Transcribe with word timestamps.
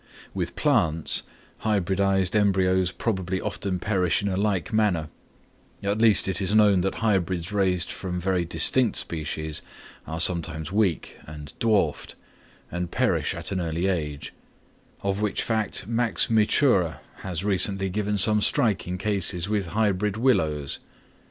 With 0.33 0.55
plants, 0.55 1.21
hybridized 1.63 2.35
embryos 2.35 2.91
probably 2.91 3.39
often 3.39 3.77
perish 3.77 4.23
in 4.23 4.27
a 4.29 4.35
like 4.35 4.73
manner; 4.73 5.09
at 5.83 5.99
least 6.01 6.27
it 6.27 6.41
is 6.41 6.55
known 6.55 6.81
that 6.81 6.95
hybrids 6.95 7.51
raised 7.51 7.91
from 7.91 8.19
very 8.19 8.43
distinct 8.43 8.95
species 8.97 9.61
are 10.07 10.19
sometimes 10.19 10.71
weak 10.71 11.17
and 11.27 11.53
dwarfed, 11.59 12.15
and 12.71 12.89
perish 12.89 13.35
at 13.35 13.51
an 13.51 13.61
early 13.61 13.85
age; 13.85 14.33
of 15.03 15.21
which 15.21 15.43
fact 15.43 15.85
Max 15.87 16.31
Wichura 16.31 16.99
has 17.17 17.43
recently 17.43 17.87
given 17.87 18.17
some 18.17 18.41
striking 18.41 18.97
cases 18.97 19.47
with 19.47 19.67
hybrid 19.67 20.17
willows. 20.17 20.79